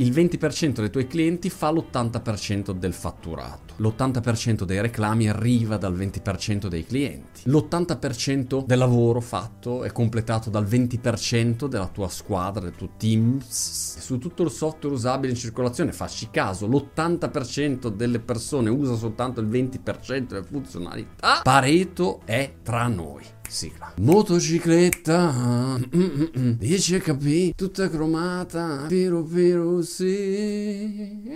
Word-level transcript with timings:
Il 0.00 0.12
20% 0.12 0.74
dei 0.74 0.90
tuoi 0.90 1.08
clienti 1.08 1.50
fa 1.50 1.72
l'80% 1.72 2.70
del 2.70 2.92
fatturato. 2.92 3.74
L'80% 3.78 4.62
dei 4.62 4.80
reclami 4.80 5.28
arriva 5.28 5.76
dal 5.76 5.92
20% 5.96 6.68
dei 6.68 6.86
clienti. 6.86 7.40
L'80% 7.46 8.64
del 8.64 8.78
lavoro 8.78 9.18
fatto 9.18 9.82
è 9.82 9.90
completato 9.90 10.50
dal 10.50 10.66
20% 10.66 11.66
della 11.66 11.88
tua 11.88 12.08
squadra, 12.08 12.60
del 12.60 12.76
tuo 12.76 12.90
team. 12.96 13.40
Su 13.48 14.18
tutto 14.18 14.44
il 14.44 14.52
software 14.52 14.94
usabile 14.94 15.32
in 15.32 15.38
circolazione, 15.38 15.90
facci 15.90 16.28
caso, 16.30 16.68
l'80% 16.68 17.88
delle 17.88 18.20
persone 18.20 18.70
usa 18.70 18.94
soltanto 18.94 19.40
il 19.40 19.48
20% 19.48 20.26
delle 20.28 20.44
funzionalità. 20.44 21.40
Pareto 21.42 22.20
è 22.24 22.52
tra 22.62 22.86
noi. 22.86 23.24
Sigla. 23.48 23.92
Motocicletta, 24.00 25.78
mm, 25.78 25.82
mm, 25.96 26.24
mm, 26.38 26.50
dice 26.52 26.98
capì, 26.98 27.54
tutta 27.56 27.88
cromata, 27.88 28.86
vero 28.88 29.22
vero 29.22 29.82
sì. 29.82 31.26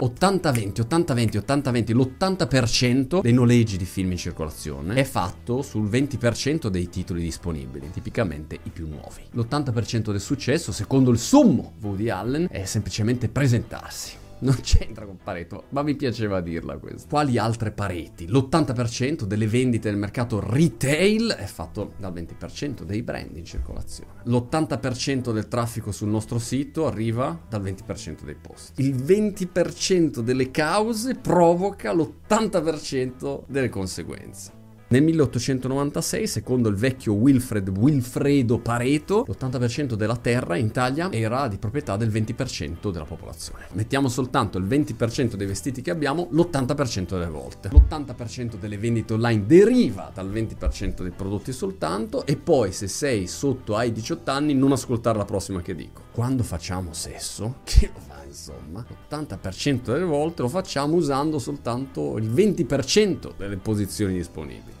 80-20, 0.00 0.80
80-20, 0.80 1.36
80-20, 1.36 1.94
l'80% 1.94 3.20
dei 3.20 3.32
noleggi 3.32 3.76
di 3.76 3.84
film 3.84 4.12
in 4.12 4.16
circolazione 4.16 4.94
è 4.94 5.04
fatto 5.04 5.60
sul 5.62 5.88
20% 5.88 6.68
dei 6.68 6.88
titoli 6.88 7.20
disponibili, 7.20 7.90
tipicamente 7.90 8.58
i 8.62 8.70
più 8.70 8.88
nuovi. 8.88 9.22
L'80% 9.32 10.10
del 10.10 10.20
successo, 10.20 10.72
secondo 10.72 11.10
il 11.10 11.18
sommo 11.18 11.74
Woody 11.82 12.08
Allen, 12.08 12.48
è 12.50 12.64
semplicemente 12.64 13.28
presentarsi 13.28 14.19
non 14.40 14.56
c'entra 14.62 15.04
con 15.06 15.18
Pareto, 15.22 15.64
ma 15.70 15.82
mi 15.82 15.94
piaceva 15.94 16.40
dirla 16.40 16.78
questa. 16.78 17.08
Quali 17.08 17.38
altre 17.38 17.70
pareti? 17.70 18.28
L'80% 18.28 19.22
delle 19.24 19.46
vendite 19.46 19.90
nel 19.90 19.98
mercato 19.98 20.40
retail 20.40 21.34
è 21.38 21.44
fatto 21.44 21.92
dal 21.98 22.12
20% 22.12 22.82
dei 22.82 23.02
brand 23.02 23.36
in 23.36 23.44
circolazione. 23.44 24.22
L'80% 24.24 25.32
del 25.32 25.48
traffico 25.48 25.92
sul 25.92 26.08
nostro 26.08 26.38
sito 26.38 26.86
arriva 26.86 27.38
dal 27.48 27.62
20% 27.62 28.24
dei 28.24 28.36
post. 28.36 28.78
Il 28.78 28.94
20% 28.94 30.20
delle 30.20 30.50
cause 30.50 31.14
provoca 31.14 31.92
l'80% 31.92 33.42
delle 33.46 33.68
conseguenze. 33.68 34.58
Nel 34.92 35.04
1896, 35.04 36.26
secondo 36.26 36.68
il 36.68 36.74
vecchio 36.74 37.12
Wilfred 37.12 37.68
Wilfredo 37.68 38.58
Pareto, 38.58 39.24
l'80% 39.24 39.94
della 39.94 40.16
terra 40.16 40.56
in 40.56 40.66
Italia 40.66 41.12
era 41.12 41.46
di 41.46 41.58
proprietà 41.58 41.96
del 41.96 42.08
20% 42.08 42.90
della 42.90 43.04
popolazione. 43.04 43.66
Mettiamo 43.74 44.08
soltanto 44.08 44.58
il 44.58 44.64
20% 44.64 45.34
dei 45.34 45.46
vestiti 45.46 45.80
che 45.80 45.92
abbiamo 45.92 46.26
l'80% 46.32 47.10
delle 47.10 47.28
volte. 47.28 47.68
L'80% 47.68 48.56
delle 48.58 48.78
vendite 48.78 49.12
online 49.12 49.46
deriva 49.46 50.10
dal 50.12 50.28
20% 50.28 51.02
dei 51.02 51.12
prodotti 51.12 51.52
soltanto 51.52 52.26
e 52.26 52.34
poi 52.34 52.72
se 52.72 52.88
sei 52.88 53.28
sotto 53.28 53.76
ai 53.76 53.92
18 53.92 54.28
anni 54.28 54.54
non 54.54 54.72
ascoltare 54.72 55.18
la 55.18 55.24
prossima 55.24 55.62
che 55.62 55.76
dico. 55.76 56.02
Quando 56.10 56.42
facciamo 56.42 56.92
sesso, 56.94 57.58
che 57.62 57.92
lo 57.94 58.00
fa 58.00 58.24
insomma, 58.26 58.84
l'80% 58.84 59.82
delle 59.84 60.02
volte 60.02 60.42
lo 60.42 60.48
facciamo 60.48 60.96
usando 60.96 61.38
soltanto 61.38 62.16
il 62.18 62.28
20% 62.28 63.34
delle 63.36 63.56
posizioni 63.56 64.14
disponibili. 64.14 64.78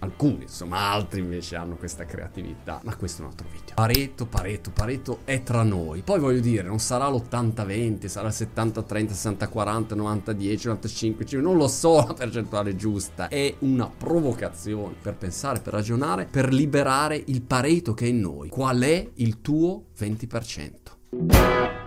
Alcuni, 0.00 0.42
insomma, 0.42 0.90
altri 0.90 1.20
invece 1.20 1.56
hanno 1.56 1.76
questa 1.76 2.04
creatività. 2.04 2.80
Ma 2.84 2.94
questo 2.96 3.22
è 3.22 3.24
un 3.24 3.30
altro 3.30 3.46
video. 3.50 3.74
Pareto, 3.74 4.26
Pareto, 4.26 4.70
Pareto 4.70 5.18
è 5.24 5.42
tra 5.42 5.62
noi. 5.62 6.02
Poi 6.02 6.20
voglio 6.20 6.40
dire, 6.40 6.68
non 6.68 6.78
sarà 6.78 7.08
l'80-20, 7.08 8.06
sarà 8.06 8.28
il 8.28 8.34
70-30, 8.36 9.36
60-40, 9.52 9.96
90-10, 9.96 10.78
95-5, 10.80 11.40
non 11.40 11.56
lo 11.56 11.68
so 11.68 12.04
la 12.06 12.14
percentuale 12.14 12.76
giusta. 12.76 13.28
È 13.28 13.54
una 13.60 13.88
provocazione 13.88 14.94
per 15.00 15.16
pensare, 15.16 15.60
per 15.60 15.72
ragionare, 15.72 16.26
per 16.26 16.52
liberare 16.52 17.22
il 17.26 17.42
Pareto 17.42 17.94
che 17.94 18.06
è 18.06 18.08
in 18.08 18.20
noi. 18.20 18.48
Qual 18.48 18.80
è 18.80 19.10
il 19.14 19.40
tuo 19.40 19.86
20%? 19.98 21.77